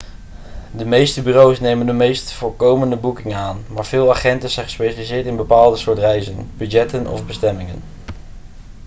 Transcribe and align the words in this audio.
de 0.73 0.85
meeste 0.85 1.21
bureaus 1.21 1.59
nemen 1.59 1.85
de 1.85 1.93
meest 1.93 2.33
voorkomende 2.33 2.95
boekingen 2.95 3.37
aan 3.37 3.63
maar 3.69 3.85
veel 3.85 4.11
agenten 4.11 4.49
zijn 4.49 4.65
gespecialiseerd 4.65 5.25
in 5.25 5.35
bepaalde 5.35 5.77
soorten 5.77 6.03
reizen 6.03 6.49
budgetten 6.57 7.07
of 7.07 7.25
bestemmingen 7.25 7.81